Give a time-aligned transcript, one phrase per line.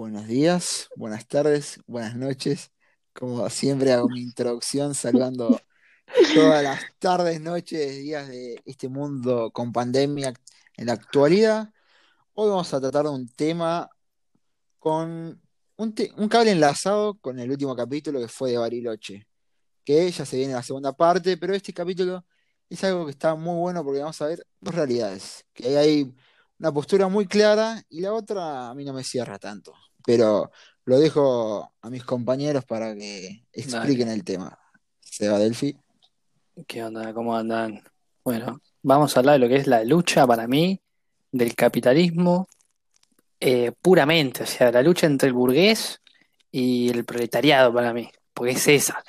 [0.00, 2.72] Buenos días, buenas tardes, buenas noches.
[3.12, 5.60] Como siempre hago mi introducción saludando
[6.34, 10.32] todas las tardes, noches, días de este mundo con pandemia
[10.78, 11.70] en la actualidad.
[12.32, 13.90] Hoy vamos a tratar de un tema
[14.78, 15.38] con
[15.76, 19.28] un, un cable enlazado con el último capítulo que fue de Bariloche,
[19.84, 22.24] que ya se viene la segunda parte, pero este capítulo
[22.70, 26.14] es algo que está muy bueno porque vamos a ver dos realidades, que hay
[26.58, 30.50] una postura muy clara y la otra a mí no me cierra tanto, pero
[30.84, 34.58] lo dejo a mis compañeros para que expliquen Dale, el tema.
[35.00, 35.76] Seba Delphi.
[36.66, 37.12] ¿qué onda?
[37.14, 37.82] ¿Cómo andan?
[38.24, 40.80] Bueno, vamos a hablar de lo que es la lucha para mí
[41.32, 42.48] del capitalismo
[43.38, 46.00] eh, puramente, o sea, la lucha entre el burgués
[46.52, 49.02] y el proletariado para mí, porque es esa,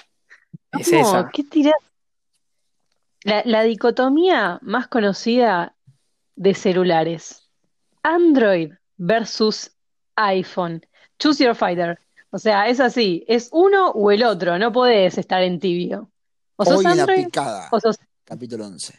[0.80, 1.02] es ¿Cómo?
[1.02, 1.30] esa.
[1.34, 1.74] ¿Qué tiras?
[3.24, 5.76] La, la dicotomía más conocida
[6.36, 7.50] de celulares.
[8.04, 9.72] Android versus
[10.16, 10.86] iPhone.
[11.22, 12.00] Choose your fighter.
[12.32, 16.10] O sea, es así, es uno o el otro, no podés estar en tibio.
[16.56, 18.94] O sos Hoy en la Android picada, o sos capítulo 11.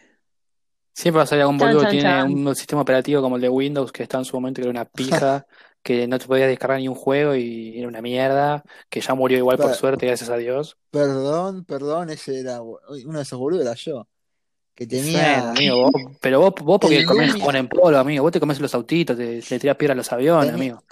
[0.93, 2.31] Siempre va a salir algún boludo que tiene chan.
[2.31, 4.84] un sistema operativo como el de Windows que está en su momento que era una
[4.84, 5.47] pija,
[5.83, 9.39] que no te podías descargar ni un juego y era una mierda, que ya murió
[9.39, 10.77] igual por suerte, gracias a Dios.
[10.91, 14.06] perdón, perdón, ese era uno de esos boludos era yo,
[14.75, 18.41] que tenía amigo, vos, pero vos, vos porque comés jabón en polvo, amigo, vos te
[18.41, 20.84] comés los autitos, te, le tirás piedra a los aviones, tenía, amigo.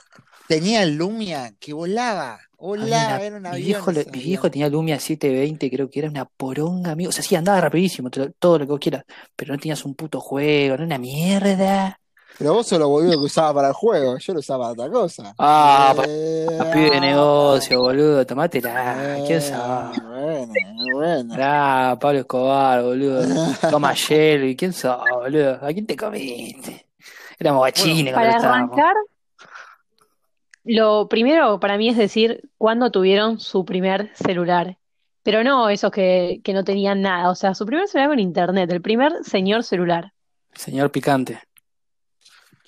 [0.50, 2.40] Tenía el Lumia que volaba,
[2.78, 6.24] volaba, una- era un mi viejo, mi viejo tenía Lumia 720, creo que era una
[6.24, 7.10] poronga, amigo.
[7.10, 9.04] O sea, sí, andaba rapidísimo, todo lo que vos quieras,
[9.36, 12.00] pero no tenías un puto juego, era una mierda.
[12.38, 14.90] Pero vos sos lo boludo que usaba para el juego, yo lo usaba para otra
[14.90, 15.36] cosa.
[15.38, 19.20] Ah, Eh, pibe de ah, negocio, boludo, tomátela.
[19.24, 20.02] ¿Quién eh, sabe?
[20.02, 20.54] bueno,
[20.92, 21.34] bueno.
[21.40, 23.24] Ah, Pablo Escobar, boludo.
[23.66, 25.58] Toma Shelby, ¿quién sos, boludo?
[25.64, 26.88] ¿A quién te comiste?
[27.38, 28.84] Éramos Bueno, guachines cuando Para estábamos.
[28.84, 28.94] arrancar,
[30.64, 34.78] lo primero para mí es decir cuándo tuvieron su primer celular.
[35.22, 37.30] Pero no esos que, que no tenían nada.
[37.30, 40.12] O sea, su primer celular con internet, el primer señor celular.
[40.54, 41.40] Señor Picante.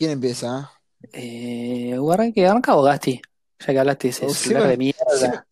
[0.02, 0.68] ¿quién empieza?
[1.12, 3.22] Eh, arranque, arranca vos, Gasti,
[3.60, 5.46] ya que hablaste de ese O celular de siempre, siempre, mierda.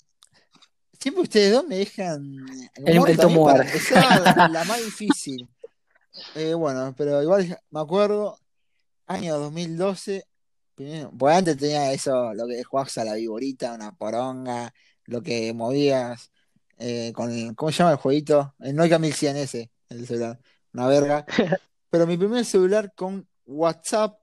[0.98, 2.36] siempre ustedes dos me dejan
[2.74, 5.48] el El, el la, la más difícil.
[6.34, 8.38] Eh, bueno, pero igual me acuerdo,
[9.06, 10.26] año 2012,
[10.84, 14.72] primero, porque antes tenía eso, lo que jugabas a la viborita, una poronga,
[15.04, 16.30] lo que movías
[16.78, 18.54] eh, con, el- ¿cómo se llama el jueguito?
[18.60, 20.40] El Nokia 1100 ese, el celular,
[20.72, 21.26] una verga.
[21.90, 24.18] Pero mi primer celular con WhatsApp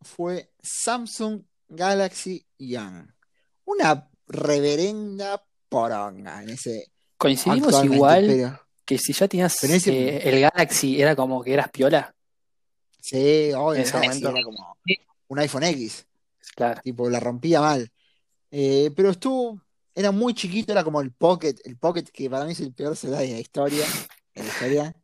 [0.00, 3.08] fue Samsung Galaxy Young.
[3.66, 10.28] Una reverenda poronga en ese Coincidimos igual pero, que si ya tenías en ese, eh,
[10.28, 12.14] el Galaxy, era como que eras piola
[13.00, 14.28] sí, en obvio, el ese momento.
[14.30, 14.78] era como
[15.28, 16.06] un iPhone X,
[16.56, 16.80] Claro.
[16.82, 17.90] tipo, la rompía mal.
[18.50, 19.62] Eh, pero estuvo,
[19.94, 22.96] era muy chiquito, era como el Pocket, el Pocket que para mí es el peor
[22.96, 23.84] celular de la historia,
[24.34, 24.96] de la historia.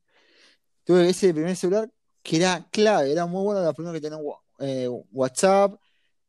[0.85, 1.91] Tuve ese primer celular
[2.23, 4.19] que era clave, era muy bueno, lo primero que tenía
[4.61, 5.75] eh, WhatsApp,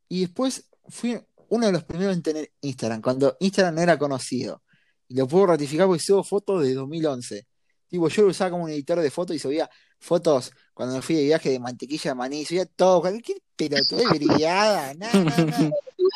[0.09, 1.19] y después fui
[1.49, 4.61] uno de los primeros en tener Instagram, cuando Instagram no era conocido.
[5.07, 7.47] Y lo puedo ratificar porque subo fotos de 2011.
[7.87, 9.69] Tipo, yo lo usaba como un editor de fotos y subía
[9.99, 14.93] fotos cuando me fui de viaje de mantequilla de maní, subía todo, cualquier pelotudez brillada,
[14.99, 15.71] nada, nada, nada.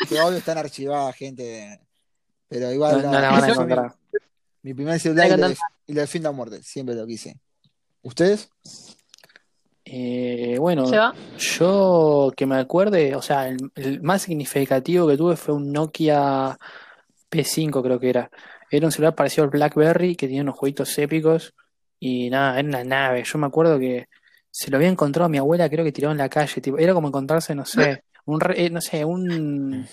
[0.08, 1.80] Que obvio están archivadas, gente.
[2.50, 3.96] Pero igual no no, la van a mi, encontrar.
[4.64, 5.50] mi primer celular y lo,
[5.88, 7.40] y lo defiendo a muerte, siempre lo quise.
[8.02, 8.50] ¿Ustedes?
[9.86, 10.92] Eh, bueno,
[11.38, 16.60] yo que me acuerde, o sea, el, el más significativo que tuve fue un Nokia
[17.32, 18.30] P5, creo que era.
[18.70, 21.56] Era un celular parecido al BlackBerry que tenía unos jueguitos épicos
[21.98, 23.24] y nada, era una nave.
[23.24, 24.10] Yo me acuerdo que
[24.60, 26.60] se lo había encontrado a mi abuela, creo que tirado en la calle.
[26.62, 29.88] Tipo, era como encontrarse, no sé, un, re- eh, no sé, un, un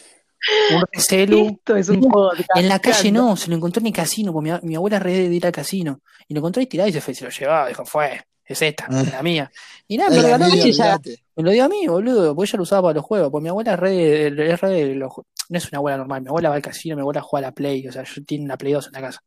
[0.92, 1.48] recelu.
[1.48, 2.48] Esto es un No, podcast.
[2.56, 5.02] en la calle no, se lo encontró en el casino, porque mi, mi abuela es
[5.02, 6.00] re de ir al casino.
[6.28, 8.86] Y lo encontró y tirado y se fue, se lo llevaba, dijo, fue, es esta,
[8.90, 9.50] es la mía.
[9.86, 10.84] Y nada, me lo la regaló a mía, mí, Sí, ya.
[10.96, 11.24] olvídate.
[11.36, 13.48] me lo dio a mí, boludo, porque ella lo usaba para los juegos, porque mi
[13.50, 15.12] abuela es re de, es re de los
[15.48, 17.54] no es una abuela normal, mi abuela va al casino, mi abuela juega a la
[17.54, 19.20] Play, o sea, yo tiene una Play 2 en la casa.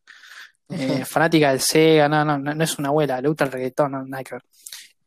[0.69, 3.92] Eh, fanática del Sega, no, no, no, no es una abuela, le gusta el reggaetón,
[3.94, 4.44] no, nada que ver.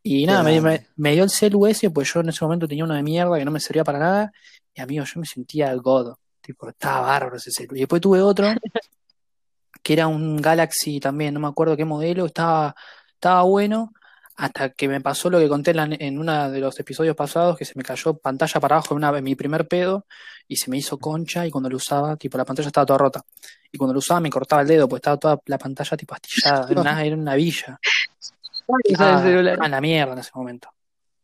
[0.03, 2.83] Y nada, me, me, me dio el celu ese, pues yo en ese momento tenía
[2.83, 4.33] uno de mierda que no me servía para nada,
[4.75, 7.75] y amigo, yo me sentía godo, tipo, estaba bárbaro ese celu.
[7.75, 8.47] Y después tuve otro,
[9.81, 12.75] que era un Galaxy también, no me acuerdo qué modelo, estaba,
[13.13, 13.93] estaba bueno,
[14.35, 17.57] hasta que me pasó lo que conté en, la- en uno de los episodios pasados,
[17.57, 20.05] que se me cayó pantalla para abajo en, una, en mi primer pedo,
[20.47, 23.21] y se me hizo concha, y cuando lo usaba, tipo, la pantalla estaba toda rota.
[23.71, 26.67] Y cuando lo usaba me cortaba el dedo, pues estaba toda la pantalla tipo astillada,
[26.69, 27.79] era una, era una villa.
[28.85, 29.53] Usar el Estaba, celular.
[29.53, 30.69] estaba en la mierda en ese momento.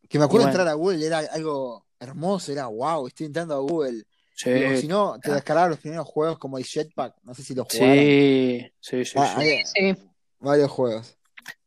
[0.07, 3.59] Que me acuerdo bueno, entrar a Google, era algo hermoso, era wow, estoy entrando a
[3.59, 4.03] Google.
[4.35, 7.67] Sí, si no, te descargaba los primeros juegos como el Jetpack, no sé si los
[7.69, 7.95] jugaron.
[7.97, 9.95] sí, sí, sí, Ah, sí.
[10.39, 11.17] varios juegos.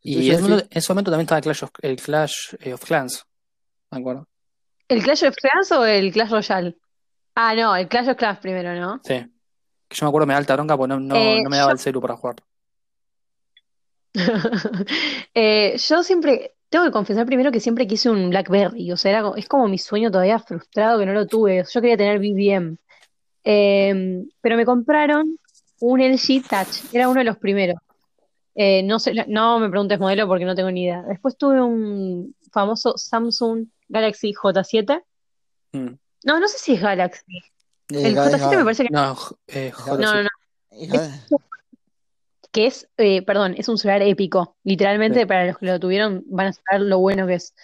[0.01, 3.25] Y en, ese momento también estaba el Clash of, el Clash eh, of Clans,
[3.91, 4.27] me acuerdo.
[4.89, 6.77] ¿El Clash of Clans o el Clash Royale?
[7.35, 9.01] Ah, no, el Clash of Clans primero, ¿no?
[9.05, 9.15] Sí.
[9.89, 11.71] Que yo me acuerdo me da alta bronca porque no, no, Eh, no me daba
[11.71, 12.37] yo- el celu para jugar.
[15.35, 19.23] Eh, yo siempre, tengo que confesar primero que siempre quise un BlackBerry, o sea, era,
[19.23, 21.65] co- es como mi sueño todavía frustrado que no lo tuve.
[21.71, 22.77] Yo quería tener BBM.
[23.45, 25.39] Eh, pero me compraron
[25.81, 27.77] un LG Touch, era uno de los primeros.
[28.55, 31.03] Eh, no sé, no me preguntes modelo porque no tengo ni idea.
[31.03, 35.03] Después tuve un famoso Samsung Galaxy J7.
[35.73, 35.89] Mm.
[36.25, 37.25] No, no sé si es Galaxy.
[37.39, 40.29] eh, El Gal- J7 me parece que No, j- eh, No, J- no, no, no,
[42.53, 44.57] que es, eh, perdón, es un celular épico.
[44.63, 45.27] Literalmente, Sí.
[45.27, 47.55] para los que lo tuvieron, van a saber lo bueno que es.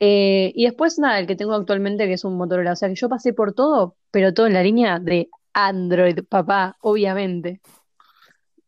[0.00, 2.72] Eh, y después, nada, el que tengo actualmente, que es un Motorola.
[2.72, 6.76] O sea, que yo pasé por todo, pero todo en la línea de Android, papá,
[6.80, 7.60] obviamente.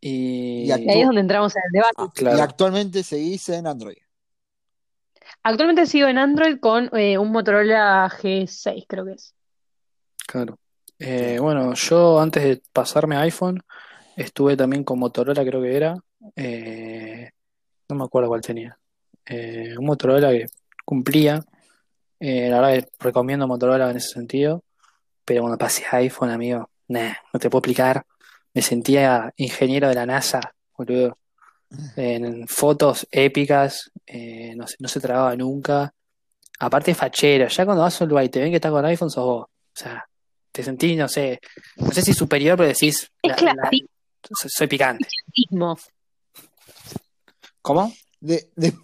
[0.01, 2.25] Y, ahí es donde entramos en el debate.
[2.25, 3.97] Ah, Y actualmente seguís en Android.
[5.43, 9.35] Actualmente sigo en Android con eh, un Motorola G6, creo que es.
[10.27, 10.59] Claro.
[10.99, 13.63] Eh, bueno, yo antes de pasarme a iPhone,
[14.17, 15.97] estuve también con Motorola, creo que era.
[16.35, 17.31] Eh,
[17.89, 18.77] no me acuerdo cuál tenía.
[19.27, 20.47] Eh, un Motorola que
[20.85, 21.45] cumplía.
[22.19, 24.65] Eh, la verdad que recomiendo Motorola en ese sentido.
[25.25, 28.05] Pero cuando pasé a iPhone, amigo, nah, no te puedo explicar.
[28.55, 30.41] Me sentía ingeniero de la NASA,
[30.77, 31.19] boludo.
[31.97, 33.91] En fotos épicas,
[34.55, 35.93] no se, no se trababa nunca.
[36.61, 39.11] Aparte fachero, ya cuando vas a un lugar y te ven que estás con iPhone,
[39.11, 39.45] sos vos.
[39.45, 39.49] O
[39.79, 40.09] sea,
[40.53, 41.41] te sentís, no sé,
[41.77, 43.71] no sé si superior, pero decís, Es la- la-.
[44.35, 45.07] Soy, soy picante.
[47.63, 47.93] ¿Cómo?
[48.21, 48.75] De, de-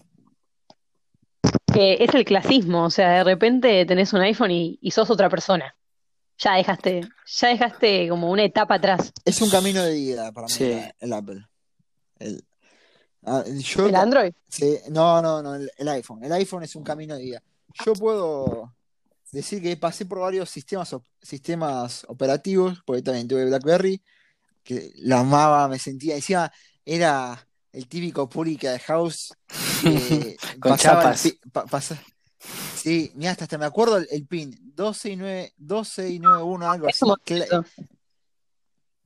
[1.73, 2.85] Que es el clasismo.
[2.85, 5.75] O sea, de repente tenés un iPhone y, y sos otra persona.
[6.39, 9.13] Ya dejaste, ya dejaste como una etapa atrás.
[9.25, 10.73] es un camino de vida para mí Sí.
[10.99, 11.47] el Apple.
[12.19, 12.45] El,
[13.25, 14.33] ah, yo, ¿El Android?
[14.49, 16.25] sí, no, no, no, el, el iPhone.
[16.25, 17.43] El iPhone es un camino de vida.
[17.87, 18.75] Yo puedo
[19.31, 24.03] decir que pasé por varios sistemas, sistemas operativos, porque también tuve BlackBerry,
[24.63, 26.51] que la amaba, me sentía, encima
[26.85, 29.33] era el típico Purica de House.
[29.83, 31.23] que Con pasaba chapas.
[31.23, 32.03] pi- pa- pasa-
[32.77, 36.71] Sí, mira, hasta, hasta me acuerdo el, el pin, 12 y 9, 12 y 91,
[36.71, 37.05] algo Es así.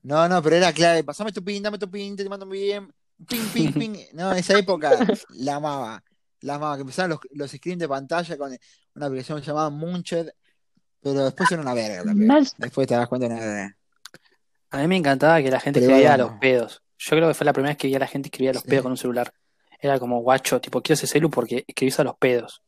[0.02, 1.04] No, no, pero era clave.
[1.04, 2.92] Pasame tu pin, dame tu pin, te mando muy bien.
[3.28, 3.94] Ping, ping, ping.
[4.14, 4.96] No, en esa época
[5.30, 6.02] la amaba.
[6.40, 6.76] La amaba.
[6.76, 8.56] Que empezaban los, los screens de pantalla con
[8.94, 10.28] una aplicación llamada Munched.
[11.02, 12.12] Pero después era una verga.
[12.58, 13.76] Después te das cuenta de una verga.
[14.76, 16.82] A mí me encantaba que la gente escribía a los pedos.
[16.99, 18.62] Yo creo que fue la primera vez que vi a la gente escribir a los
[18.62, 18.69] Sí.
[18.69, 19.32] pedos con un celular.
[19.81, 22.62] Era como, guacho, tipo, quiero ese celu porque escribís a los pedos.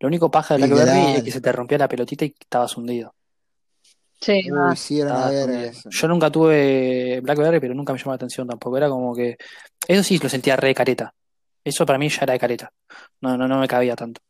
[0.00, 1.24] Lo único paja de BlackBerry es Literal.
[1.24, 3.14] que se te rompía la pelotita y estabas hundido.
[4.20, 4.50] Sí.
[4.50, 5.30] Uy, sí, era
[5.64, 5.88] eso.
[5.90, 8.76] Yo nunca tuve BlackBerry, pero nunca me llamó la atención tampoco.
[8.76, 9.36] Era como que.
[9.86, 11.14] Eso sí lo sentía re de careta.
[11.64, 12.72] Eso para mí ya era de careta.
[13.20, 14.20] No, no, no me cabía tanto.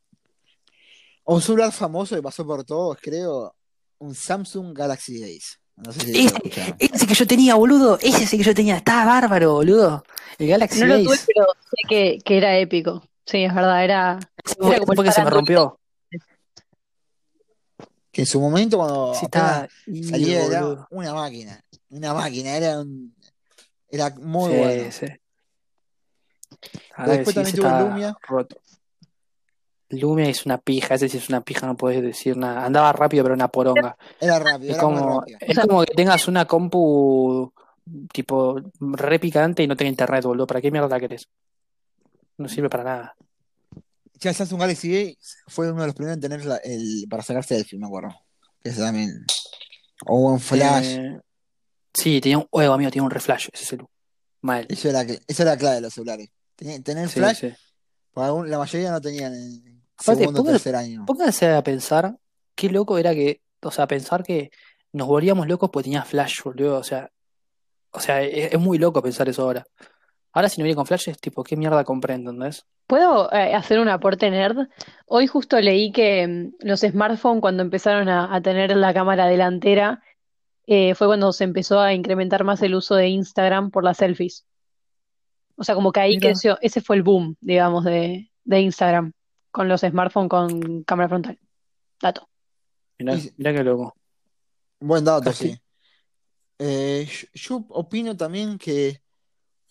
[1.25, 3.55] Un celular famoso que pasó por todos, creo.
[3.99, 5.59] Un Samsung Galaxy Ace.
[5.85, 6.37] No sé si lo
[6.79, 7.99] Ese, que yo tenía, boludo.
[8.01, 8.77] Ese sí que yo tenía.
[8.77, 10.05] Estaba bárbaro, boludo.
[10.39, 11.25] El Galaxy No lo tuve, Ace.
[11.35, 13.03] pero sé que, que era épico.
[13.25, 14.19] Sí, es verdad, era,
[14.59, 15.79] como fue porque se me rompió.
[18.13, 19.69] Que en su momento, cuando Sí, estaba.
[20.09, 21.63] salía, era una máquina.
[21.91, 22.57] Una máquina.
[22.57, 23.15] Era, un-
[23.89, 24.93] era muy Sí, bueno.
[24.93, 25.07] sí.
[26.99, 28.17] Ver, después sí, también tuve Lumia.
[28.29, 28.57] roto.
[29.91, 32.65] Lumia es una pija, ese sí es una pija, no puedes decir nada.
[32.65, 33.97] Andaba rápido, pero una poronga.
[34.21, 35.39] Era rápido, Es era como, rápido.
[35.41, 37.53] es como que tengas una compu
[38.13, 40.47] tipo re picante y no tenga internet, boludo.
[40.47, 41.29] ¿Para qué mierda la querés?
[42.39, 43.17] No sirve para nada.
[44.15, 45.17] Ya el Samsung Galaxy
[45.49, 48.15] fue uno de los primeros en tener la- el, para sacar selfie, me acuerdo.
[48.63, 49.25] Ese también.
[50.07, 50.87] O un flash.
[50.99, 51.21] Eh,
[51.93, 53.89] sí, tenía un huevo, amigo, tenía un reflash ese celu.
[54.43, 54.67] Mal.
[54.69, 56.29] Eso era, eso era clave de los celulares.
[56.55, 57.53] Tenía- tener Sí, flash, sí.
[58.15, 59.70] algún- la mayoría no tenían en
[60.01, 61.05] Aparte, segundo o póngale- tercer año.
[61.07, 62.17] Pónganse a pensar
[62.55, 64.51] qué loco era que, o sea, pensar que
[64.93, 66.79] nos volvíamos locos porque tenía flash, boludo.
[66.79, 67.11] O sea,
[67.93, 69.65] o sea, es, es muy loco pensar eso ahora.
[70.33, 72.65] Ahora si no viene con flash es tipo, ¿qué mierda compré, entendés?
[72.87, 74.69] ¿Puedo eh, hacer un aporte nerd?
[75.07, 80.03] Hoy justo leí que mm, los smartphones cuando empezaron a, a tener la cámara delantera
[80.67, 84.45] eh, fue cuando se empezó a incrementar más el uso de Instagram por las selfies.
[85.57, 86.29] O sea, como que ahí Mira.
[86.29, 89.13] creció, ese fue el boom, digamos, de, de Instagram
[89.51, 91.39] con los smartphones con cámara frontal.
[92.01, 92.29] Dato.
[92.99, 93.95] Mirá, Y- mirá qué loco.
[94.81, 95.53] Buen dato, Así.
[95.53, 95.61] sí.
[96.59, 99.03] Eh, yo, yo opino también que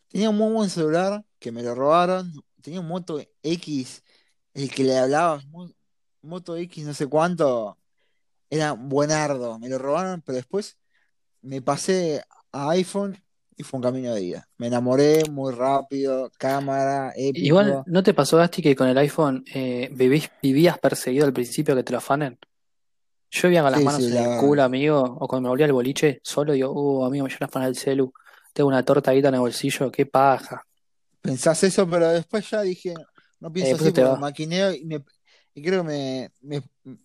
[0.08, 2.32] tenía un muy buen celular, que me lo robaron.
[2.62, 4.04] Tenía un Moto X,
[4.54, 5.72] el que le hablaba, Mo-
[6.22, 7.78] Moto X no sé cuánto.
[8.50, 10.78] era buenardo, me lo robaron, pero después
[11.42, 13.16] me pasé a iPhone
[13.60, 14.48] y fue un camino de ida.
[14.58, 17.46] Me enamoré muy rápido, cámara, épico.
[17.46, 21.76] Igual, ¿no te pasó, Gasti, que con el iPhone eh, vivís- vivías perseguido al principio
[21.76, 22.40] que te lo afanen?
[23.32, 25.50] Yo vivía con las Sí, manos sí, en la- el culo, amigo, o cuando me
[25.50, 28.14] volvía al boliche, solo digo, uh, amigo, me llevan a afanar el celu,
[28.54, 30.66] tengo una torta ahí en el bolsillo, qué paja.
[31.22, 32.94] Pensás eso, pero después ya dije,
[33.42, 35.04] no pienso después así te maquineo y, me,
[35.54, 36.98] y creo que me, me-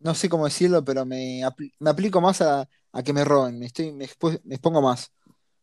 [0.00, 3.58] no sé cómo decirlo, pero me, apl- me aplico más a, a que me roben,
[3.58, 5.12] me estoy, me, expu- me expongo más.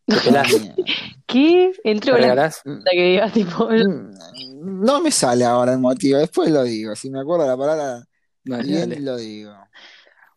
[1.26, 1.72] ¿Qué?
[1.84, 2.52] Entré la
[2.92, 7.20] que digas, tipo, mm, No me sale ahora el motivo, después lo digo, si me
[7.20, 8.04] acuerdo la palabra
[8.44, 9.00] Dale, bien dale.
[9.00, 9.52] lo digo.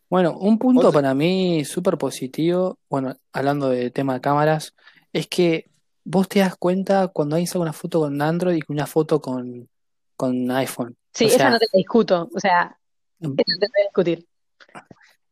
[0.08, 4.74] Bueno, un punto para mí súper positivo, bueno, hablando de tema de cámaras,
[5.12, 5.70] es que
[6.04, 9.68] vos te das cuenta cuando alguien saca una foto con Android y una foto con,
[10.16, 10.96] con iPhone.
[11.14, 12.76] sí, O esa sea, no te la discuto, o sea,
[13.20, 14.26] esa no te voy a discutir.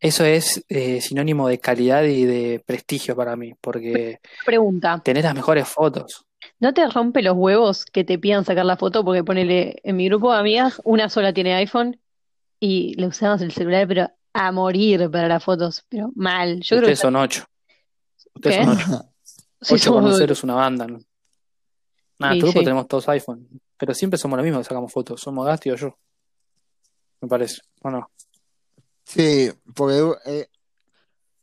[0.01, 5.35] Eso es eh, sinónimo de calidad y de prestigio para mí, porque Pregunta, tenés las
[5.35, 6.25] mejores fotos.
[6.61, 9.05] ¿no te rompe los huevos que te pidan sacar la foto?
[9.05, 12.01] Porque ponele, en mi grupo de amigas, una sola tiene iPhone
[12.61, 16.61] y le usamos el celular, pero a morir para las fotos, pero mal.
[16.61, 17.45] Yo creo que Ustedes son ocho.
[18.35, 18.65] Ustedes ¿Qué?
[18.65, 19.05] son ocho.
[19.61, 20.99] sí Ocho con un cero es una banda, ¿no?
[22.19, 22.65] Nada, en tu grupo sí.
[22.65, 25.21] tenemos todos iPhone, pero siempre somos los mismos que sacamos fotos.
[25.21, 25.97] Somos Gasti o yo.
[27.21, 28.11] Me parece, ¿o no?
[29.09, 30.49] Sí, porque eh,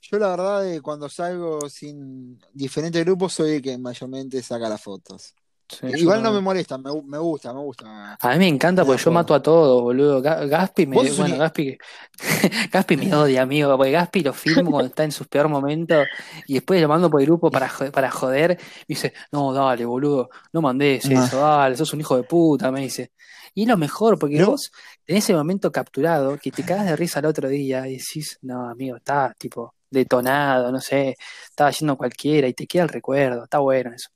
[0.01, 4.81] yo la verdad eh, cuando salgo sin diferentes grupos soy el que mayormente saca las
[4.81, 5.35] fotos.
[5.67, 8.17] Sí, Igual no me molesta, me, me gusta, me gusta.
[8.21, 10.21] A mí me encanta porque yo mato a todos, boludo.
[10.21, 11.77] Ga- Gaspi me, bueno, un- Gaspi,
[12.71, 16.07] Gaspi me odia, amigo, porque Gaspi lo filmo cuando está en sus peor momentos
[16.47, 18.57] y después lo mando por el grupo para, para joder.
[18.59, 21.25] Me dice, no, dale, boludo, no mandes Ah.
[21.25, 23.11] eso, dale, sos un hijo de puta, me dice.
[23.55, 24.51] Y es lo mejor, porque No.
[24.51, 24.71] vos
[25.03, 28.69] tenés ese momento capturado que te cagas de risa el otro día y decís, no,
[28.69, 31.15] amigo, está tipo detonado, no sé,
[31.49, 34.09] estaba haciendo cualquiera y te queda el recuerdo, está bueno eso.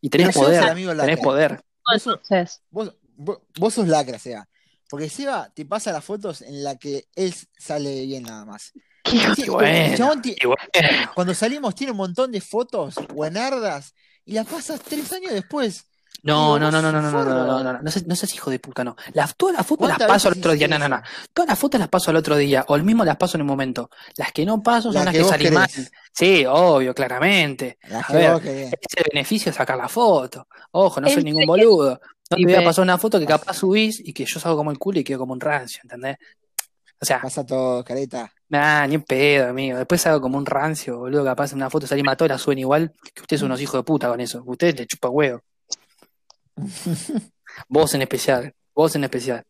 [0.00, 1.60] Y tenés Pero poder, amigo tenés poder.
[1.86, 4.48] Vos sos, vos, sos lacra, Seba.
[4.88, 8.72] Porque Seba te pasa las fotos en la que él sale bien nada más.
[9.04, 11.10] ¿qué hijo Sí, bueno, bueno.
[11.14, 13.94] cuando salimos tiene un montón de fotos buenardas
[14.24, 15.86] y las pasas tres años después.
[16.22, 17.30] No, no, no, no, no, no, no, forro.
[17.30, 18.94] no, no, no, no, seas, no seas hijo de puta, no.
[19.14, 21.00] Las, todas las fotos las ¿Cuántas paso al otro día, no, no, no.
[21.32, 23.46] Todas las fotos las paso al otro día, o el mismo las paso en un
[23.46, 23.88] momento.
[24.16, 25.70] Las que no paso son Las que salí mal.
[26.12, 27.78] Sí, obvio, claramente.
[27.88, 30.46] Las A ver, es el beneficio de sacar la foto.
[30.72, 32.00] Ojo, no soy ningún boludo.
[32.30, 34.70] No te voy a pasar una foto que capaz subís y que yo salgo como
[34.70, 36.16] el culo y quedo como un rancio, ¿entendés?
[37.02, 38.30] O sea, Pasa todo, careta.
[38.50, 39.78] nah, ni un pedo, amigo.
[39.78, 42.92] Después salgo como un rancio, boludo, capaz en una foto salí mató, la suben igual,
[43.14, 44.42] que ustedes son unos hijos de puta con eso.
[44.44, 45.40] Ustedes le chupa huevo.
[47.68, 49.42] Vos en especial, vos en especial.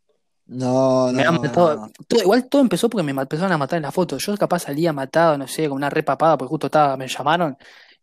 [0.47, 1.77] No, Me han no, matado.
[1.87, 1.93] no.
[2.09, 4.17] todo- igual todo empezó porque me empezaron a matar en la foto.
[4.19, 7.57] Yo capaz salía matado, no sé, con una repapada, porque justo estaba, me llamaron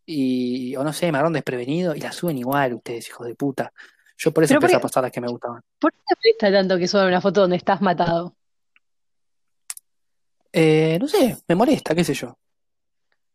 [0.05, 3.73] y, o no sé, me agarraron desprevenido y la suben igual ustedes, hijos de puta.
[4.17, 5.61] Yo por eso Pero empecé por a pasar las que me gustaban.
[5.79, 8.33] ¿por qué te molesta tanto que suban una foto donde estás matado?
[10.53, 12.37] Eh, no sé, me molesta, qué sé yo.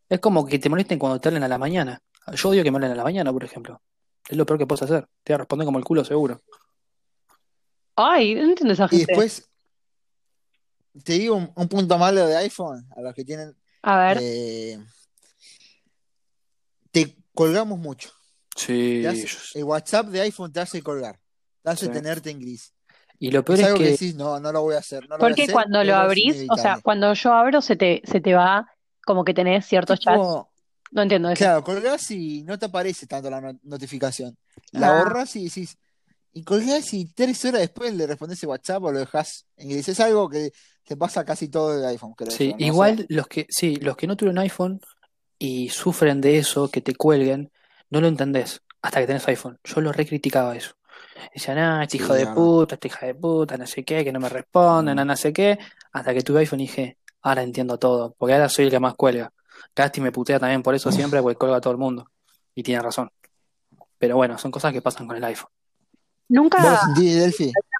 [0.08, 2.00] Es como que te molesten cuando te hablen a la mañana.
[2.34, 3.80] Yo odio que me hablen a la mañana, por ejemplo.
[4.28, 5.06] Es lo peor que puedo hacer.
[5.24, 6.42] Te voy a responder como el culo seguro.
[7.96, 9.06] Ay, no entiendo esa Y gente.
[9.08, 9.48] después,
[11.04, 14.78] te digo un, un punto malo de iPhone, a los que tienen, A ver, eh,
[16.90, 18.10] te colgamos mucho.
[18.56, 19.04] Sí.
[19.06, 21.18] Hace- el WhatsApp de iPhone te hace colgar,
[21.62, 21.92] te hace Sí.
[21.92, 22.72] tenerte en gris.
[23.18, 25.02] Y lo peor Es es algo que que decís, no, no lo voy a hacer,
[25.08, 27.76] no lo voy a porque hacer, cuando lo abrís, o sea, cuando yo abro se
[27.76, 28.68] te, se te va
[29.04, 30.18] como que tenés ciertos chats.
[30.92, 31.38] No entiendo eso.
[31.38, 34.36] claro, colgás y no te aparece tanto la no- notificación.
[34.72, 35.02] La Ah.
[35.02, 35.76] borras y decís,
[36.34, 39.88] y colgás y tres horas después le respondes el WhatsApp o lo dejás en gris.
[39.88, 40.52] Es algo que
[40.84, 44.16] te pasa casi todo el iPhone, creo Sí, igual los que, sí, los que no
[44.16, 44.80] tuvieron iPhone
[45.38, 47.50] y sufren de eso, que te cuelguen,
[47.90, 49.58] no lo entendés hasta que tenés iPhone.
[49.64, 50.74] Yo lo recriticaba eso.
[51.34, 54.12] Decían, ah, este Sí, hijo de puta, este hija de puta, no sé qué, que
[54.12, 55.06] no me responden, Mm.
[55.06, 55.58] no sé qué.
[55.92, 58.94] Hasta que tuve iPhone y dije, ahora entiendo todo, porque ahora soy el que más
[58.94, 59.32] cuelga.
[59.74, 62.06] Gasti me putea también por eso siempre, porque cuelga a todo el mundo.
[62.54, 63.10] Y tiene razón.
[63.98, 65.50] Pero bueno, son cosas que pasan con el iPhone.
[66.28, 67.30] Nunca había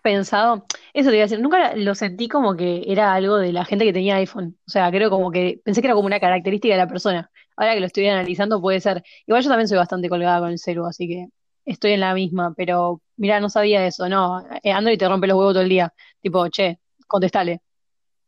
[0.03, 3.65] pensado, eso te iba a decir, nunca lo sentí como que era algo de la
[3.65, 4.59] gente que tenía iPhone.
[4.67, 7.31] O sea, creo como que pensé que era como una característica de la persona.
[7.57, 9.03] Ahora que lo estoy analizando puede ser.
[9.27, 11.29] Igual yo también soy bastante colgada con el celu, así que
[11.65, 14.45] estoy en la misma, pero mira, no sabía eso, no.
[14.63, 15.93] eh, Android te rompe los huevos todo el día.
[16.21, 17.63] Tipo, che, contestale.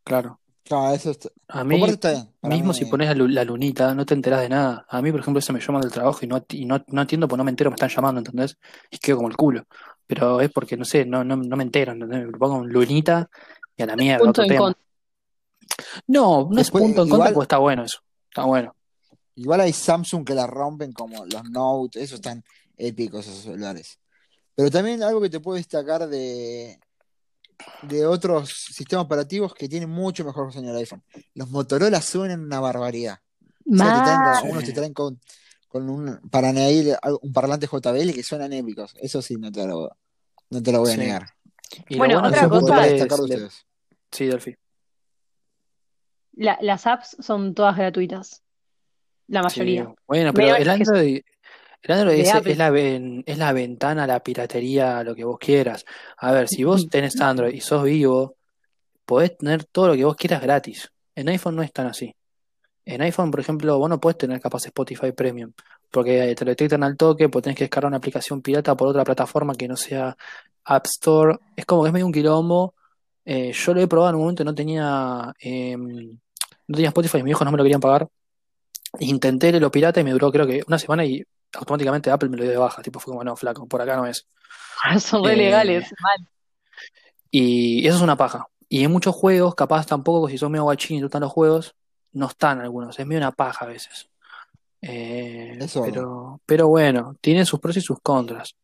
[0.04, 0.40] Claro.
[0.64, 1.28] Claro, eso está.
[1.48, 2.28] A mí, está bien.
[2.42, 4.86] Mismo mí, si pones la, lu- la lunita, no te enterás de nada.
[4.88, 7.28] A mí, por ejemplo, eso me llaman del trabajo y no, y no, no entiendo,
[7.28, 8.56] pues no me entero, me están llamando, ¿entendés?
[8.90, 9.66] Y quedo como el culo.
[10.06, 12.26] Pero es porque, no sé, no, no, no me entero, ¿entendés?
[12.26, 13.28] Me pongo en lunita
[13.76, 14.60] y a la mierda, Punto otro en tema.
[14.64, 14.82] contra.
[16.06, 17.98] No, no es Después, punto en contra igual, porque está bueno eso.
[18.30, 18.74] Está bueno.
[19.36, 22.42] igual hay Samsung que la rompen como los Note, esos están
[22.76, 23.98] épicos esos celulares.
[24.54, 26.78] Pero también algo que te puedo destacar de,
[27.82, 31.02] de otros sistemas operativos que tienen mucho mejor diseño del iPhone.
[31.34, 33.18] Los Motorola suenan una barbaridad.
[33.70, 34.42] O sea, te traen con- Mal.
[34.42, 34.48] Sí.
[34.50, 35.20] unos te traen con,
[35.68, 38.94] con un, para añadir un parlante JBL que suenan épicos.
[39.00, 39.90] Eso sí, no te lo,
[40.50, 41.00] no te lo voy a Sí.
[41.00, 41.26] negar.
[41.88, 43.50] Y Bueno, bueno otra cosa- de.
[44.12, 44.56] Sí, Delphi.
[46.36, 48.42] La- las apps son todas gratuitas.
[49.28, 49.84] La mayoría.
[49.86, 49.94] Sí.
[50.06, 51.22] Bueno, pero el Android,
[51.86, 52.72] de es, es la,
[53.26, 55.84] es la ventana a la piratería, a lo que vos quieras.
[56.16, 58.36] A ver, si vos tenés Android y sos vivo,
[59.04, 60.90] podés tener todo lo que vos quieras gratis.
[61.14, 62.14] En iPhone no es tan así.
[62.86, 65.52] En iPhone, por ejemplo, vos no podés tener capaz Spotify Premium,
[65.90, 69.04] porque te lo detectan al toque, porque tenés que descargar una aplicación pirata por otra
[69.04, 70.16] plataforma que no sea
[70.64, 71.38] App Store.
[71.56, 72.74] Es como que es medio un quilombo.
[73.24, 77.32] Eh, yo lo he probado en un momento, no tenía, eh, no tenía Spotify, mis
[77.32, 78.08] hijos no me lo querían pagar.
[79.00, 81.24] Intenté lo pirata y me duró creo que una semana y
[81.56, 82.82] automáticamente Apple me lo dio de baja.
[82.82, 84.26] Tipo, fue como, no, flaco, por acá no es.
[85.00, 85.92] Son re Eh, legales.
[86.00, 86.28] Mal.
[87.30, 88.46] Y eso es una paja.
[88.68, 91.74] Y en muchos juegos, capaz tampoco, si sos medio guachín y te gustan los juegos,
[92.12, 92.98] no están algunos.
[92.98, 94.08] Es medio una paja a veces.
[94.80, 95.82] Eh, Eso.
[95.84, 98.54] pero, pero bueno, tiene sus pros y sus contras.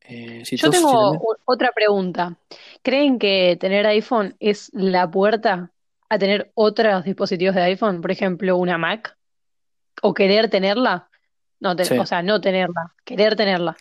[0.00, 2.36] Eh, si Yo si tengo tenés- otra pregunta.
[2.82, 5.70] ¿Creen que tener iPhone es la puerta
[6.10, 8.00] a tener otros dispositivos de iPhone?
[8.02, 9.16] Por ejemplo, una Mac.
[10.02, 11.08] ¿O querer tenerla?
[11.64, 11.96] No, te- Sí.
[11.96, 13.74] o sea, no tenerla, querer tenerla.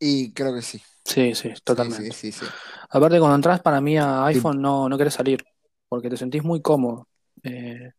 [0.00, 0.82] Y creo que sí.
[1.04, 2.10] Sí, sí, totalmente.
[2.10, 2.52] Sí, sí, sí, sí.
[2.90, 5.44] Aparte, cuando entras para mí a iPhone no, no querés salir,
[5.88, 7.06] porque te sentís muy cómodo.
[7.44, 7.92] Eh,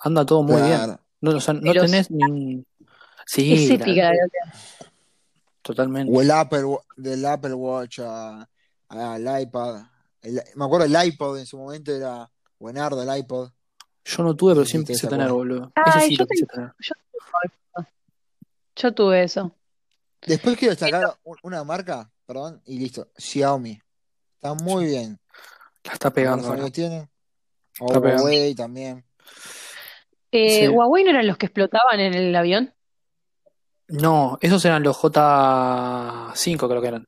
[0.00, 0.78] anda todo muy bien.
[1.22, 2.58] No, o sea, no Pero tenés ni...
[2.58, 2.64] Es
[3.26, 4.12] Sí, la- épica
[5.62, 6.12] totalmente.
[6.14, 6.62] O el Apple,
[6.96, 8.46] del Apple Watch a-
[8.88, 9.82] al iPad.
[10.20, 13.50] El- me acuerdo el iPod en su momento era buenardo el iPod.
[14.04, 15.72] Yo no tuve, pero ustedes quise se tener, boludo.
[15.86, 16.72] Ese Ay, sí yo lo quise tener.
[16.78, 16.94] Yo
[18.94, 19.52] tuve eso.
[20.22, 23.08] Después quiero destacar un- una marca, perdón, y listo.
[23.16, 23.80] Xiaomi.
[24.34, 25.18] Está muy bien.
[25.84, 26.48] La está pegando.
[26.48, 26.54] O
[27.86, 28.22] Está pegando.
[28.24, 29.04] Huawei también.
[30.32, 30.68] Eh, Sí.
[30.68, 32.74] ¿Huawei no eran los que explotaban en el avión?
[33.88, 37.06] No, esos eran los J5 creo que eran.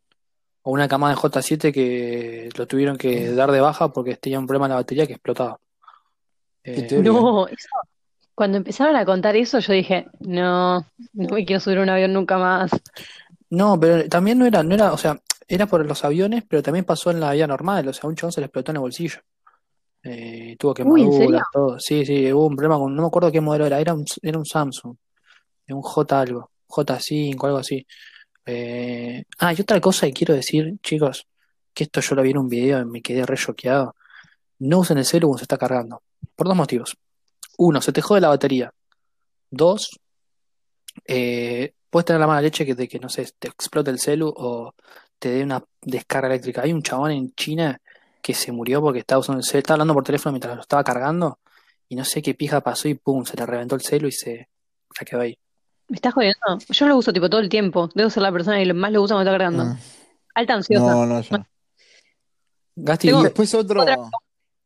[0.63, 4.47] O una camada de J7 que lo tuvieron que dar de baja porque tenía un
[4.47, 5.59] problema en la batería que explotaba.
[6.63, 6.87] Eh.
[7.03, 7.69] No, eso-
[8.39, 10.79] cuando empezaron a contar eso, yo dije, no,
[11.13, 12.71] no me quiero subir a un avión nunca más.
[13.51, 16.85] no, pero también no era, no era, o sea, era por los aviones, pero también
[16.85, 17.89] pasó en la vida normal.
[17.89, 19.19] O sea, un chabón se le explotó en el bolsillo.
[20.05, 21.81] Eh, tuvo quemaduras, todo.
[21.81, 24.39] Sí, sí, hubo un problema con, no me acuerdo qué modelo era, era un, era
[24.39, 24.95] un Samsung,
[25.67, 27.85] era un J algo, J5, algo así.
[28.47, 31.27] Eh, ah, y otra cosa que quiero decir, chicos,
[31.75, 33.97] que esto yo lo vi en un video y me quedé re choqueado.
[34.61, 36.03] No usen el celu cuando se está cargando.
[36.37, 36.97] Por dos motivos.
[37.59, 38.73] Uno, se te jode la batería.
[39.51, 39.99] Dos,
[41.07, 44.33] eh, puedes tener la mala leche que, de que, no sé, te explote el celu
[44.37, 44.75] o
[45.19, 46.63] te dé una descarga eléctrica.
[46.63, 47.81] Hay un chabón en China
[48.23, 50.85] que se murió porque estaba usando el celu, estaba hablando por teléfono mientras lo estaba
[50.85, 51.39] cargando
[51.89, 54.49] y no sé qué pija pasó y pum, se le reventó el celu y se,
[54.97, 55.39] se quedó ahí.
[55.89, 56.37] ¿Me estás jodiendo?
[56.69, 57.89] Yo lo uso tipo todo el tiempo.
[57.95, 59.63] Debo ser la persona que más lo usa cuando está cargando.
[59.65, 59.77] Ah,
[60.35, 60.93] Alta ansiosa.
[60.93, 61.47] No, no, yo no.
[62.77, 63.83] Gasti, Y después otro.
[63.83, 63.97] otra-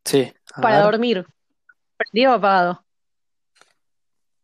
[0.04, 1.24] sí, Para dormir.
[2.10, 2.84] Prendido o apagado.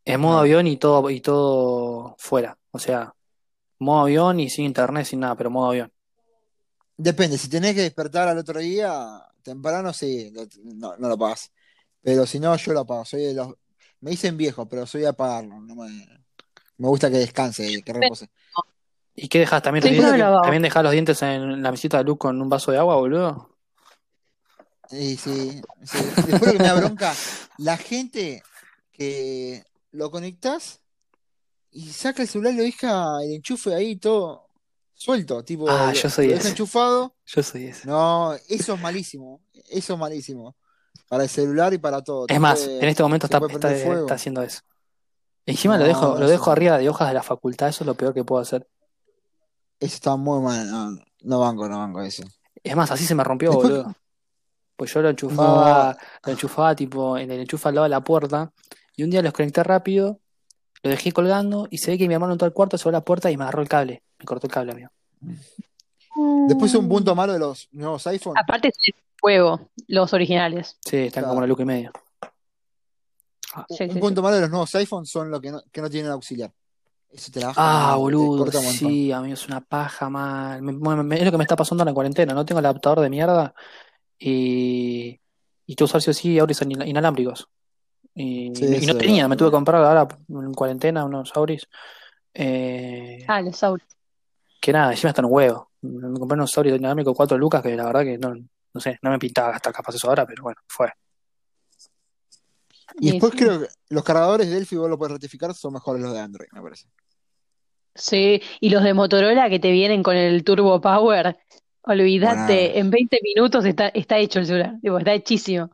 [0.05, 0.41] En modo Ah.
[0.41, 2.57] avión y todo, y todo fuera.
[2.71, 3.15] O sea,
[3.79, 5.93] modo avión y sin internet, sin nada, pero modo avión.
[6.97, 10.33] Depende, si tenés que despertar al otro día, temprano sí,
[10.65, 11.53] no, no lo pagas.
[12.03, 13.05] Pero si no, yo lo apago.
[13.05, 13.55] Soy de los.
[14.01, 15.61] Me dicen viejo, pero soy de apagarlo.
[15.61, 15.89] No me,
[16.79, 18.31] me gusta que descanse, que repose.
[19.15, 19.63] ¿Y qué dejas?
[19.63, 20.01] ¿También, Sí.
[20.01, 23.58] ¿También dejas los dientes en la mesita de luz con un vaso de agua, boludo?
[24.91, 25.99] Y sí, sí.
[26.27, 27.15] Después que me da bronca,
[27.59, 28.43] la gente
[28.93, 30.81] que lo conectás
[31.71, 34.47] y saca el celular y lo deja el enchufe ahí todo
[34.95, 36.49] suelto, tipo, Ah, yo soy lo ese.
[36.49, 37.15] enchufado.
[37.27, 37.87] Yo soy ese.
[37.87, 39.41] No, eso es malísimo.
[39.69, 40.57] Eso es malísimo.
[41.09, 42.27] Para el celular y para todo.
[42.27, 44.61] Te Es más, puede- en este momento está, está, haciendo eso.
[45.47, 47.95] Encima lo dejo, no, lo dejo arriba de hojas de la facultad, eso es lo
[47.95, 48.69] peor que puedo hacer.
[49.81, 50.69] Eso está muy mal.
[50.71, 52.25] No, no banco, no banco eso.
[52.63, 53.95] Es más, así se me rompió, Después- boludo.
[54.79, 58.53] Pues yo lo enchufaba, lo enchufaba tipo en el enchufe al lado de la puerta,
[58.95, 60.21] y un día lo desconecté rápido,
[60.85, 63.29] lo dejé colgando, y se ve que mi hermano entró al cuarto, cerró la puerta
[63.29, 64.05] y me agarró el cable.
[64.21, 64.91] Me cortó el cable, amigo.
[66.47, 68.37] Después un punto malo de los nuevos iPhone.
[68.39, 70.79] Aparte, es fuego, los originales.
[70.85, 71.29] Sí, están Claro.
[71.31, 71.91] como una luca y media.
[73.69, 75.91] Sí, un sí, punto malo de los nuevos iPhone son los que no, que no
[75.91, 76.53] tienen auxiliar.
[77.11, 80.63] Eso te la baja Ah, te boludo, sí, amigo, es una paja mal.
[80.63, 82.67] Me- me- me- es lo que me está pasando en la cuarentena, no tengo el
[82.67, 83.53] adaptador de mierda
[84.19, 85.21] y,
[85.67, 87.49] y tú usar sí o sí auris inal- inalámbricos.
[88.15, 89.29] Y, Sí, y no tenía, verdad.
[89.29, 91.67] me tuve que comprar ahora en cuarentena unos auris.
[92.35, 93.87] Eh, Ah, los auris.
[94.61, 95.71] que nada, encima están un huevo.
[95.83, 99.11] Me compré unos auris inalámbricos 4 lucas que la verdad que no, no sé, no
[99.11, 100.91] me pintaba gastar capaz eso ahora, pero bueno, fue.
[103.01, 103.39] Y después sí.
[103.39, 106.49] creo que los cargadores de Delphi, vos lo puedes ratificar, son mejores los de Android,
[106.53, 106.89] me parece.
[107.95, 111.37] Sí, y los de Motorola que te vienen con el Turbo Power,
[111.83, 115.71] olvídate, en 20 minutos está, está hecho el celular, está hechísimo.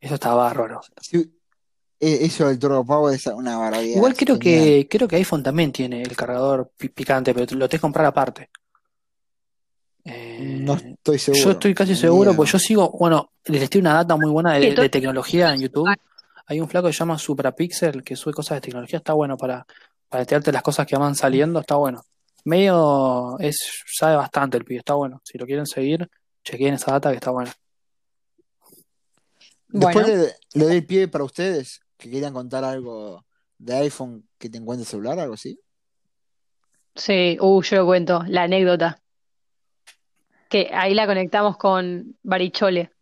[0.00, 0.80] Eso está bárbaro.
[1.00, 1.32] Sí,
[2.00, 4.64] e- eso del Turbo Power es una barbaridad, Igual creo genial.
[4.64, 8.06] que creo que iPhone también tiene el cargador pi- picante, pero lo tenés que comprar
[8.06, 8.50] aparte.
[10.04, 11.50] Eh, No estoy yo seguro.
[11.52, 15.54] estoy casi seguro, pues yo sigo, bueno, les estoy una data muy buena de tecnología
[15.54, 15.88] en YouTube.
[16.46, 19.66] Hay un flaco que se llama Suprapixel que sube cosas de tecnología, está bueno para,
[20.10, 22.02] para enterarte las cosas que van saliendo, está bueno.
[22.44, 25.20] Medio es, sabe bastante el pibe, está bueno.
[25.24, 26.08] Si lo quieren seguir,
[26.44, 27.52] chequeen esa data que está buena.
[29.68, 33.24] Después Bueno, le, le doy pie para ustedes que querían contar algo
[33.58, 35.58] de iPhone que te encuentre celular, algo así.
[36.94, 39.00] sí, uh, yo lo cuento, la anécdota,
[40.48, 42.92] que ahí la conectamos con Barichole.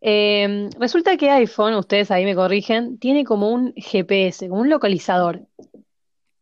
[0.00, 5.46] Eh, resulta que iPhone, ustedes ahí me corrigen, tiene como un GPS, como un localizador,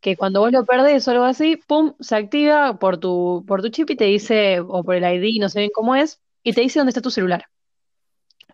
[0.06, 3.70] que cuando vos lo perdés o algo así, pum, se activa por tu, por tu
[3.70, 6.60] chip y te dice, o por el ID, no sé bien cómo es, y te
[6.60, 7.46] dice dónde está tu celular.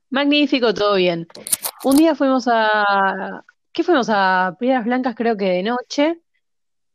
[0.08, 1.26] Magnífico, todo bien.
[1.84, 4.08] Un día fuimos a, ¿qué fuimos?
[4.08, 6.22] A Piedras Blancas, creo que de noche,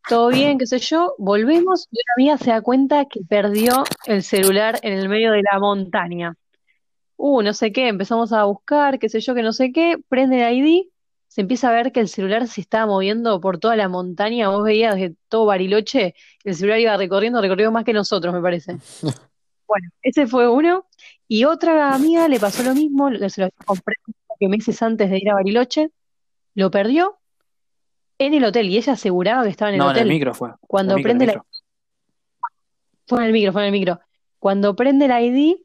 [0.09, 4.23] todo bien, qué sé yo, volvemos y una amiga se da cuenta que perdió el
[4.23, 6.33] celular en el medio de la montaña.
[7.15, 10.43] Uh, no sé qué, empezamos a buscar, qué sé yo, que no sé qué, prende
[10.47, 10.87] el ID,
[11.37, 14.63] se empieza a ver que el celular se estaba moviendo por toda la montaña, vos
[14.63, 18.77] veías de todo Bariloche, el celular iba recorriendo, recorrió más que nosotros, me parece.
[19.67, 20.87] Bueno, ese fue uno,
[21.27, 23.95] y otra amiga le pasó lo mismo, se lo compré
[24.39, 25.91] meses antes de ir a Bariloche,
[26.55, 27.19] lo perdió
[28.17, 30.07] en el hotel, y ella aseguraba que estaba en el No, en el hotel.
[30.07, 30.49] micro fue.
[30.49, 31.47] El Cuando micro, en el prende la, micro.
[33.05, 33.99] fue en el micro, fue en el micro.
[34.39, 35.57] Cuando prende el ID,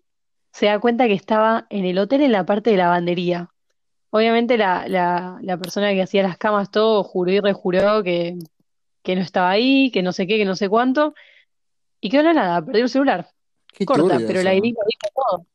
[0.50, 3.51] se da cuenta que estaba en el hotel en la parte de lavandería.
[4.14, 8.36] Obviamente la, la, la persona que hacía las camas todo juró y rejuró que,
[9.02, 11.14] que no estaba ahí, que no sé qué, que no sé cuánto,
[11.98, 13.28] y quedó la nada, perdió el celular.
[13.72, 15.46] Qué Corta, turbio pero el eso, ID lo dijo todo.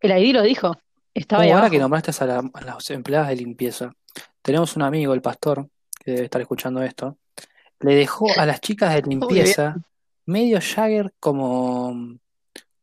[0.00, 0.78] El ID lo dijo,
[1.12, 3.92] estaba ahí Uh, ahora que nombraste a, la- a las empleadas de limpieza,
[4.40, 5.68] tenemos un amigo, el pastor,
[6.02, 7.18] que debe estar escuchando esto,
[7.80, 9.76] le dejó a las chicas de limpieza
[10.24, 12.16] medio Jagger como,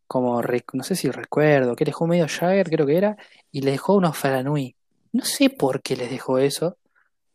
[0.05, 3.17] como re- no sé si recuerdo, que dejó medio Jagger, creo que era,
[3.51, 4.75] y le dejó unos Faranui.
[5.13, 6.77] No sé por qué les dejó eso,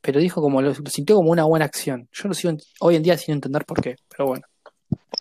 [0.00, 2.08] pero dijo como lo, lo sintió como una buena acción.
[2.12, 4.46] Yo lo sigo hoy en día sin entender por qué, pero bueno.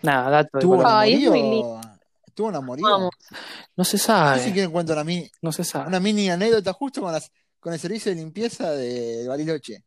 [0.04, 0.82] Nada, dato de ¿Tuvo un.
[2.34, 3.10] ¿Tuvo un amorío?
[3.76, 5.88] No se Yo si sabe, quieren cuento una, mi- no se sabe.
[5.88, 9.84] una mini anécdota justo con, las, con el servicio de limpieza de Bariloche.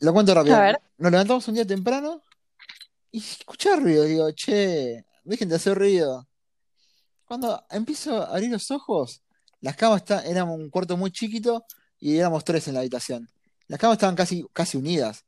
[0.00, 0.56] Lo cuento rápido.
[0.56, 0.80] A ver.
[0.98, 2.22] Nos levantamos un día temprano
[3.10, 4.04] y escuché ruido.
[4.04, 6.26] Digo, che, dejen de hacer ruido.
[7.26, 9.22] Cuando empiezo a abrir los ojos,
[9.62, 11.64] las camas está, eran un cuarto muy chiquito
[11.98, 13.30] y éramos tres en la habitación.
[13.68, 15.24] Las camas estaban casi, casi unidas.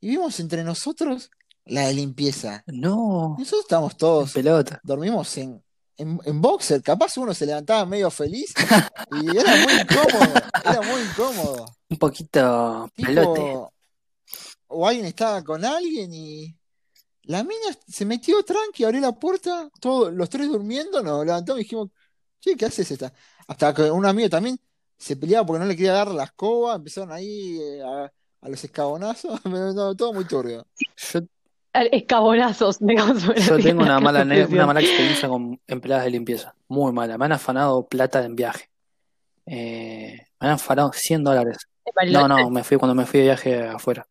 [0.00, 1.30] Y vimos entre nosotros
[1.64, 2.64] la de limpieza.
[2.66, 4.80] No, nosotros estábamos en todos, pelota.
[4.82, 5.62] dormimos en,
[5.96, 6.82] en, en boxer.
[6.82, 8.54] Capaz uno se levantaba medio feliz
[9.12, 10.40] y era muy incómodo.
[10.64, 11.76] Era muy incómodo.
[11.90, 13.40] Un poquito pelote.
[13.40, 13.72] Tipo,
[14.68, 16.54] o alguien estaba con alguien y
[17.24, 21.64] la mina se metió tranqui, abrió la puerta, todos los tres durmiendo, nos levantamos y
[21.64, 21.90] dijimos,
[22.40, 23.12] che, ¿qué haces esta?
[23.46, 24.58] Hasta que un amigo también
[24.96, 28.62] se peleaba porque no le quería dar la escoba, empezaron ahí eh, a, a los
[28.62, 30.66] escabonazos, no, todo muy turbio.
[31.12, 31.20] Yo,
[31.72, 36.54] Escabonazos, digamos, yo tengo una mala, una mala experiencia con empleadas de limpieza.
[36.66, 37.16] Muy mala.
[37.18, 38.68] Me han afanado plata en viaje.
[39.46, 41.58] Eh, me han afanado 100 dólares.
[42.10, 44.06] No, no, me fui cuando me fui de viaje afuera.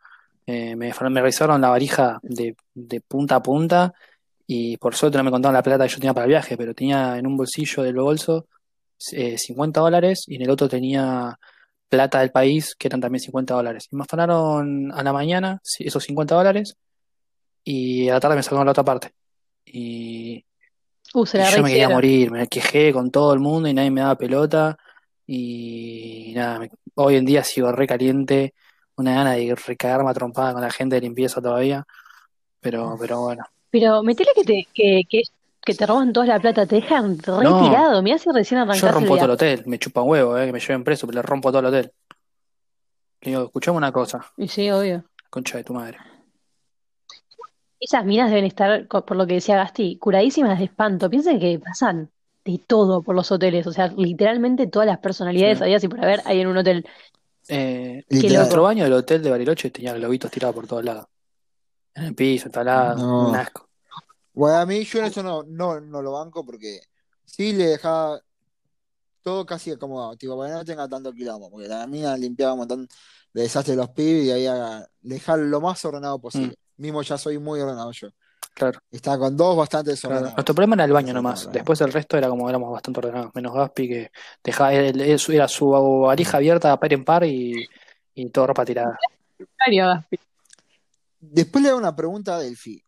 [0.45, 3.93] Eh, me, me revisaron la varija de, de punta a punta
[4.47, 6.73] y por suerte no me contaron la plata que yo tenía para el viaje, pero
[6.73, 8.47] tenía en un bolsillo del bolso
[9.11, 11.37] eh, 50 dólares y en el otro tenía
[11.89, 13.87] plata del país que eran también 50 dólares.
[13.91, 16.75] Y me afanaron a la mañana esos 50 dólares
[17.63, 19.11] y a la tarde me sacaron la otra parte.
[19.65, 20.43] Y,
[21.13, 23.73] Uh, se y la yo me quería morir, me quejé con todo el mundo y
[23.73, 24.77] nadie me daba pelota.
[25.25, 28.53] Y nada, me- hoy en día sigo re caliente,
[28.97, 31.85] una gana de recagarme a trompada con la gente de limpieza todavía,
[32.59, 33.43] pero, pero bueno.
[33.69, 35.21] Pero metele que te, que, que,
[35.63, 37.39] que te roban toda la plata, te dejan No.
[37.39, 38.01] retirado.
[38.01, 40.45] Mirá si recién Yo arrancaste el rompo todo el hotel, me chupa un huevo, eh,
[40.45, 41.91] que me lleven preso, pero le rompo todo el hotel.
[43.21, 45.03] Le digo, escuchame una cosa, Y sí, obvio.
[45.29, 45.97] concha de tu madre.
[47.79, 51.09] Esas minas deben estar, por lo que decía Gasti, curadísimas de espanto.
[51.09, 52.09] Piensen que pasan
[52.43, 53.67] de todo por los hoteles.
[53.67, 55.63] O sea, literalmente todas las personalidades Sí.
[55.65, 56.87] había y por haber hay en un hotel.
[57.49, 61.05] Eh, el otro baño del hotel de Bariloche tenía globitos tirados por todos lados.
[61.97, 63.29] En el piso, talado, No.
[63.29, 63.67] un asco.
[64.33, 66.79] Bueno, a mí yo en eso no, no, no lo banco porque
[67.25, 68.21] sí le dejaba
[69.23, 72.59] todo casi acomodado, tipo, para que no tenga tanto quilombo, porque la mina limpiaba un
[72.59, 72.87] montón
[73.33, 76.55] de desastres de los pibes y ahí haga- dejar lo más ordenado posible.
[76.77, 78.09] Mismo ya soy muy ordenado yo.
[78.53, 79.95] Claro, Estaba con dos bastante claro.
[79.95, 80.33] desordenados.
[80.35, 81.41] Nuestro problema era el baño nomás.
[81.41, 81.53] no, no.
[81.53, 83.31] Después el resto era como éramos bastante ordenados.
[83.35, 84.11] Menos Gaspi que
[84.43, 87.67] dejaba, era su valija abierta par en par y,
[88.15, 88.97] y todo ropa tirada.
[89.67, 90.19] Gaspi.
[91.19, 92.83] Después le hago una pregunta a Delphi.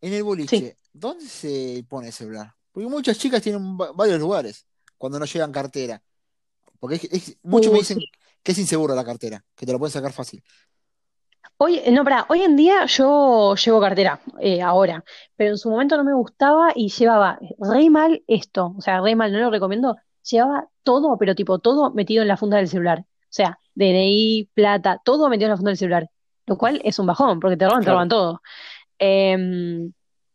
[0.00, 0.72] En el boliche, Sí.
[0.92, 2.52] ¿dónde se pone el celular?
[2.72, 6.02] Porque muchas chicas tienen va- varios lugares cuando no llevan cartera.
[6.78, 7.98] Porque es- es- muchos me dicen
[8.42, 10.42] que es inseguro la cartera, que te lo pueden sacar fácil.
[11.60, 15.96] Hoy, no, pará, hoy en día yo llevo cartera, eh, ahora, pero en su momento
[15.96, 19.96] no me gustaba y llevaba re mal esto, o sea, re mal, no lo recomiendo,
[20.22, 25.00] llevaba todo, pero tipo todo metido en la funda del celular, o sea, DNI, plata,
[25.04, 26.10] todo metido en la funda del celular,
[26.48, 27.96] lo cual es un bajón, porque te roban, te Claro.
[27.96, 28.42] roban todo.
[28.98, 29.92] Em,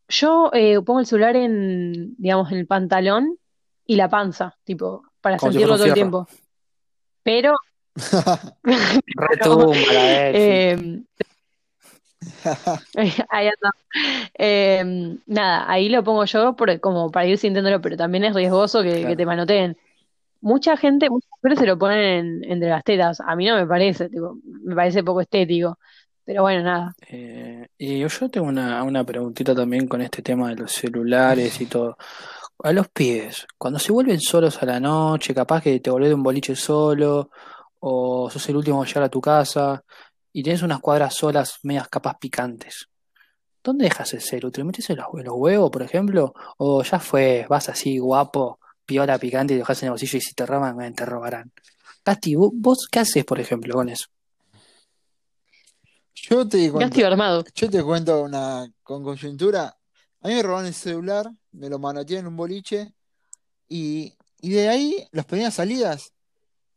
[0.08, 3.36] yo eh, pongo el celular en, digamos, en el pantalón
[3.86, 6.28] y la panza, tipo, para Como sentirlo todo el tiempo.
[7.22, 7.54] Pero,
[9.16, 11.04] Retumba em,
[13.28, 13.70] Ahí anda.
[14.38, 18.82] Eh, nada, ahí lo pongo yo por- como para ir sintiéndolo, pero también es riesgoso
[18.82, 19.76] que, te manoteen.
[20.40, 21.98] Mucha gente, muchas mujeres se lo ponen
[22.42, 23.20] en- entre las tetas.
[23.20, 25.78] A mí no me parece, tipo, me parece poco estético.
[26.24, 26.94] Pero bueno, nada.
[27.08, 31.66] Eh, y yo tengo una, una preguntita también con este tema de los celulares y
[31.66, 31.96] todo.
[32.62, 36.14] A los pibes, cuando se vuelven solos a la noche, capaz que te volvés de
[36.14, 37.30] un boliche solo,
[37.80, 39.82] o sos el último a llegar a tu casa,
[40.32, 42.88] y tienes unas cuadras solas, medias capas picantes.
[43.62, 44.50] ¿Dónde dejas el celu?
[44.50, 46.34] ¿Te metes en los, los huevos, por ejemplo?
[46.58, 50.20] ¿O ya fue, vas así guapo, piola picante y lo dejas en el bolsillo y
[50.22, 51.52] si te roban, te robarán?
[52.36, 54.06] ¿vo- ¿vos qué haces, por ejemplo, con eso?
[56.14, 57.44] Yo te cuento, armado.
[57.54, 59.76] yo te cuento una con coyuntura.
[60.20, 62.94] A mí me robaron el celular, me lo manoteé en un boliche
[63.68, 66.12] y, y de ahí las primeras salidas,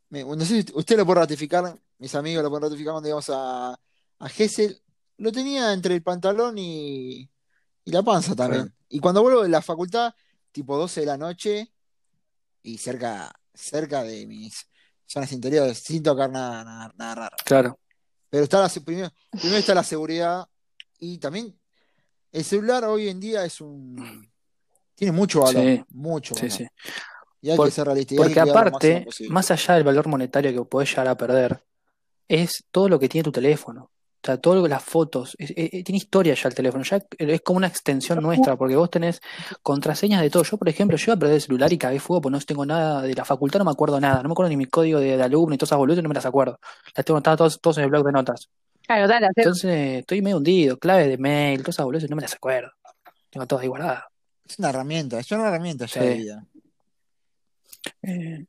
[0.10, 3.30] me- no sé si usted lo puede ratificar, mis amigos lo pueden ratificar cuando íbamos
[3.30, 3.80] a,
[4.19, 4.82] a Gesell,
[5.17, 7.30] lo tenía entre el pantalón y,
[7.86, 8.63] y la panza también.
[8.63, 8.76] Claro.
[8.89, 10.13] Y cuando vuelvo de la facultad,
[10.52, 11.71] tipo 12 de la noche
[12.63, 14.67] y cerca, cerca de mis
[15.06, 17.38] zonas interiores, sin tocar nada, nada, nada raro.
[17.45, 17.80] Claro,
[18.29, 20.47] Pero está la, primero, primero está la seguridad
[20.99, 21.57] y también
[22.31, 24.29] el celular hoy en día es un...
[24.95, 26.57] Tiene mucho valor, Sí, mucho sí, valor.
[26.57, 26.67] sí.
[27.41, 29.33] Y hay Por- que ser realista Porque aparte, posible.
[29.33, 31.63] más allá del valor monetario que podés llegar a perder,
[32.27, 33.91] es todo lo que tiene tu teléfono.
[34.33, 37.41] O sea, que las fotos, es- es- es- tiene historia ya el teléfono, ya es
[37.41, 39.21] como una extensión nuestra, porque vos tenés
[39.63, 40.43] contraseñas de todo.
[40.43, 42.65] Yo, por ejemplo, yo iba a perder el celular y cagué fuego, porque no tengo
[42.65, 45.15] nada de la facultad, no me acuerdo nada, no me acuerdo ni mi código de,
[45.15, 46.59] de alumno y todas esas boludas, no me las acuerdo.
[46.95, 48.49] Las tengo anotadas todas, todas en el blog de notas.
[48.85, 52.33] Claro, dale, Entonces, estoy medio hundido, clave de mail, todas esas boludas, no me las
[52.35, 52.69] acuerdo.
[53.29, 54.03] Tengo todas ahí guardadas.
[54.47, 56.07] Es una herramienta, es una herramienta ya Sí.
[56.07, 56.45] de vida.
[58.01, 58.45] Eh,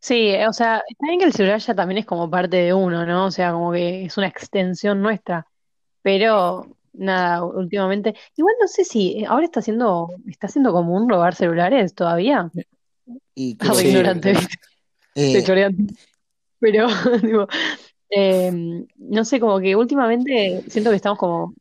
[0.00, 3.04] Sí, o sea, está bien que el celular ya también es como parte de uno,
[3.06, 3.26] ¿no?
[3.26, 5.46] O sea, como que es una extensión nuestra.
[6.02, 8.14] Pero nada, últimamente.
[8.36, 12.50] Igual no sé si eh, ahora está siendo, está siendo común robar celulares todavía.
[13.34, 14.32] Y Ah, creo Sí, que- ignorante,
[15.16, 15.44] eh.
[16.60, 16.86] Pero,
[17.22, 17.48] digo,
[18.10, 18.50] eh,
[18.96, 21.54] no sé, como que últimamente siento que estamos como,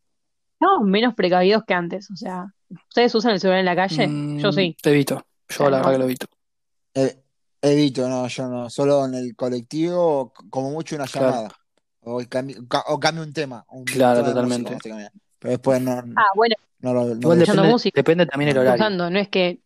[0.53, 2.09] estamos menos precavidos que antes.
[2.11, 2.45] O sea,
[2.89, 4.07] ¿ustedes usan el celular en la calle?
[4.39, 4.77] Yo mm, sí.
[4.83, 5.15] evito.
[5.49, 5.83] Yo sea, la no.
[5.85, 6.27] verdad que lo evito.
[6.95, 7.17] eh,
[7.71, 11.27] evito, no, yo no, solo en el colectivo, como mucho una Claro.
[11.31, 11.49] llamada.
[12.07, 14.73] O cambio, ca- o cambio un tema, un Claro, tema de totalmente.
[14.73, 15.07] música, no.
[15.39, 17.99] Pero después no, Ah, bueno, no lo, no Igual escuchando depende, música.
[17.99, 18.75] depende también el horario.
[18.83, 19.59] usando, no es que.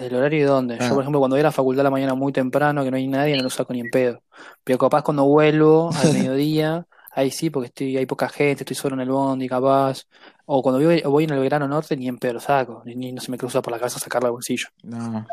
[0.00, 0.78] El horario y dónde.
[0.78, 0.88] Yo, Ah.
[0.90, 3.06] por ejemplo, cuando voy a la facultad a la mañana muy temprano, que no hay
[3.06, 4.22] nadie, no lo saco ni en pedo.
[4.64, 5.92] Pero capaz cuando vuelvo al
[6.32, 10.04] mediodía, ahí sí, porque estoy, hay poca gente, estoy solo en el bondi, capaz.
[10.46, 12.82] O cuando voy, voy en el verano norte, ni en pedo lo saco.
[12.86, 14.68] Ni, ni no se me cruza por la cabeza sacarlo del bolsillo.
[14.84, 15.26] No.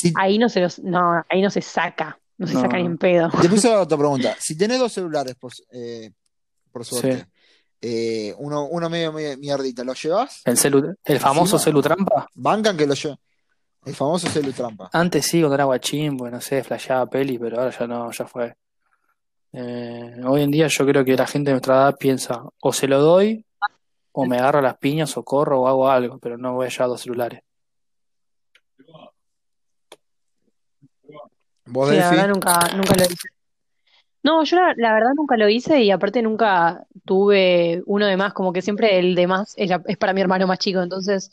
[0.00, 2.84] Si, Ahí no se los, no, ahí no se saca, no se No, saca ni
[2.86, 3.30] en pedo.
[3.42, 4.36] te puse otra pregunta.
[4.38, 6.12] Si tenés dos celulares, por, eh,
[6.70, 7.24] por suerte, Sí.
[7.82, 10.42] eh, uno, uno medio, medio mierdita, ¿lo llevas?
[10.44, 11.64] El celu, el famoso Encima.
[11.64, 12.28] celu trampa.
[12.34, 13.16] Bancan que lo lleve.
[13.84, 14.88] El famoso celu trampa.
[14.92, 18.26] Antes sí, cuando era guachín, pues no sé, flasheaba peli, pero ahora ya no, ya
[18.26, 18.54] fue.
[19.52, 22.86] Eh, hoy en día yo creo que la gente de nuestra edad piensa, o se
[22.86, 23.44] lo doy,
[24.12, 26.88] o me agarro las piñas, o corro, o hago algo, pero no voy a llevar
[26.88, 27.40] dos celulares.
[31.70, 33.28] ¿Vos, Sí, la verdad nunca, nunca lo hice.
[34.22, 38.32] No, yo la, la verdad nunca lo hice y aparte nunca tuve uno de más,
[38.32, 41.30] como que siempre el de más es, la- es para mi hermano más chico, entonces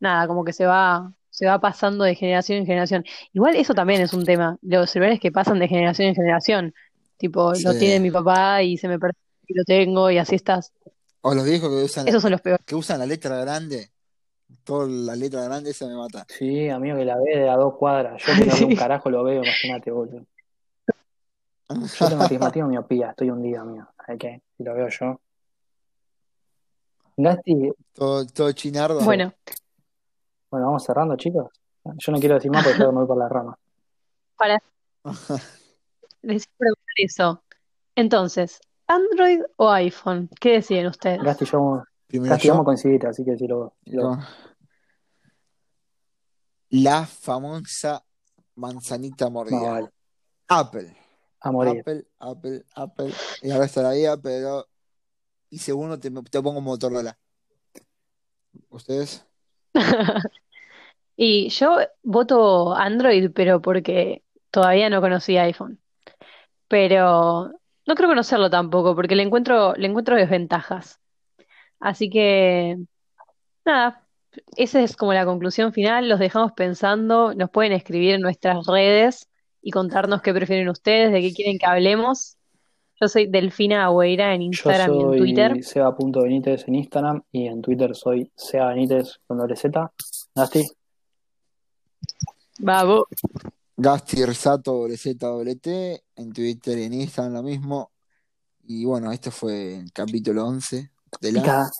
[0.00, 3.04] nada, como que se va, se va pasando de generación en generación.
[3.32, 6.74] Igual eso también es un tema, los celulares que pasan de generación en generación.
[7.16, 7.64] Tipo, Sí.
[7.64, 10.72] lo tiene mi papá y se me perdió y lo tengo y así estás.
[11.22, 12.64] O los viejos que usan, Esos son los peores.
[12.64, 13.90] que usan la letra grande.
[14.64, 16.26] Toda la letra grande, esa me mata.
[16.28, 18.22] Sí, amigo, que la ve de a dos cuadras.
[18.22, 20.26] Yo que no veo un carajo lo veo, imagínate, boludo.
[21.68, 23.86] Yo tengo astigmatismo miopía, estoy hundido, amigo.
[23.96, 24.42] ¿Sabes qué?
[24.56, 25.20] Si lo veo yo.
[27.16, 29.04] Gasti, Todo, todo chinardo.
[29.04, 29.32] Bueno,
[30.50, 31.48] bueno, vamos cerrando, chicos.
[31.84, 33.56] Yo no quiero decir más porque me voy por las ramas.
[34.36, 34.62] para
[36.22, 37.42] preguntar eso.
[37.96, 40.30] Entonces, ¿Android o iPhone?
[40.40, 41.22] ¿Qué deciden ustedes?
[41.22, 43.74] Gasti yo Primero vamos a coincidir, así que si lo,
[46.70, 48.02] La famosa
[48.56, 49.60] manzanita no, mordida.
[49.60, 49.90] vale,
[50.48, 50.96] Apple.
[51.40, 51.80] a morir.
[51.80, 53.12] Apple, Apple, Apple.
[53.42, 54.66] Y resto de la vida, pero.
[55.50, 57.16] Y segundo te, te pongo Motorola.
[58.70, 59.24] ¿Ustedes?
[61.20, 65.80] Y yo voto Android, pero porque todavía no conocí iPhone.
[66.68, 67.50] Pero
[67.86, 71.00] no creo conocerlo tampoco, porque le encuentro, le encuentro desventajas.
[71.80, 72.76] Así que,
[73.64, 74.06] nada,
[74.56, 76.08] esa es como la conclusión final.
[76.08, 77.34] Los dejamos pensando.
[77.34, 79.28] Nos pueden escribir en nuestras redes
[79.62, 82.36] y contarnos qué prefieren ustedes, de qué quieren que hablemos.
[83.00, 85.52] Yo soy Delfina Agüeira en Yo Instagram y en Twitter.
[85.52, 89.92] soy Seba.Benítez en Instagram y en Twitter soy Seba Benítez con doble Z.
[90.34, 90.66] Gasti,
[92.60, 93.04] Vamos.
[93.76, 94.86] Gasti Risato,
[95.60, 97.92] T en Twitter y en Instagram lo mismo.
[98.64, 101.70] Y bueno, este fue el capítulo 11 de la pica.